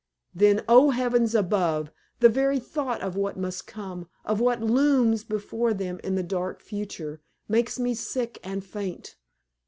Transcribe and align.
Then, 0.33 0.63
oh, 0.67 0.89
heavens 0.89 1.35
above! 1.35 1.91
the 2.21 2.27
very 2.27 2.57
thought 2.59 3.01
of 3.01 3.15
what 3.15 3.37
must 3.37 3.67
come, 3.67 4.09
of 4.25 4.39
what 4.39 4.59
looms 4.59 5.21
up 5.21 5.27
before 5.29 5.75
them 5.75 5.99
in 6.03 6.15
the 6.15 6.23
dark 6.23 6.59
future, 6.59 7.21
makes 7.47 7.77
me 7.77 7.93
sick 7.93 8.39
and 8.43 8.65
faint. 8.65 9.15